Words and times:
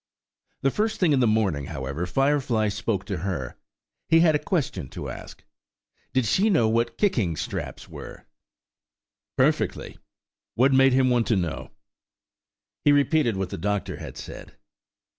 The 0.63 0.71
first 0.71 0.99
thing 0.99 1.11
in 1.11 1.19
the 1.19 1.27
morning, 1.27 1.65
however, 1.67 2.07
Firefly 2.07 2.69
spoke 2.69 3.05
to 3.05 3.17
her. 3.17 3.55
He 4.09 4.21
had 4.21 4.33
a 4.33 4.39
question 4.39 4.87
to 4.89 5.09
ask. 5.09 5.43
Did 6.11 6.25
she 6.25 6.49
know 6.49 6.67
what 6.67 6.97
kicking 6.97 7.35
straps 7.35 7.87
were? 7.87 8.25
Perfectly; 9.37 9.99
what 10.55 10.73
made 10.73 10.93
him 10.93 11.11
want 11.11 11.27
to 11.27 11.35
know. 11.35 11.69
He 12.83 12.91
repeated 12.91 13.37
what 13.37 13.51
the 13.51 13.59
doctor 13.59 13.97
had 13.97 14.17
said. 14.17 14.57